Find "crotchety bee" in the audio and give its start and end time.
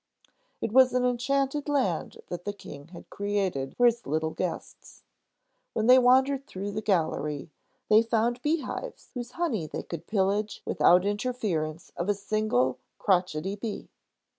12.97-13.89